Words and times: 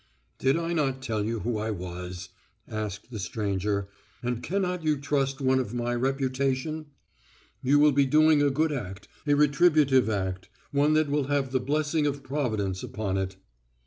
"Did 0.39 0.57
I 0.57 0.73
not 0.73 1.03
tell 1.03 1.23
you 1.23 1.41
who 1.41 1.59
I 1.59 1.69
was?" 1.69 2.29
asked 2.67 3.11
the 3.11 3.19
stranger, 3.19 3.87
"and 4.23 4.41
cannot 4.41 4.83
you 4.83 4.97
trust 4.97 5.41
one 5.41 5.59
of 5.59 5.75
my 5.75 5.93
reputation? 5.93 6.87
You 7.61 7.77
will 7.77 7.91
be 7.91 8.07
doing 8.07 8.41
a 8.41 8.49
good 8.49 8.71
act, 8.71 9.07
a 9.27 9.35
retributive 9.35 10.09
act; 10.09 10.49
one 10.71 10.93
that 10.93 11.11
will 11.11 11.25
have 11.25 11.51
the 11.51 11.59
blessing 11.59 12.07
of 12.07 12.23
Providence 12.23 12.81
upon 12.81 13.15
it." 13.19 13.35